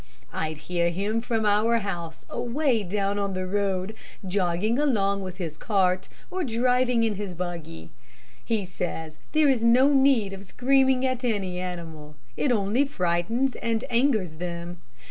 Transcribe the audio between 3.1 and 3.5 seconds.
on the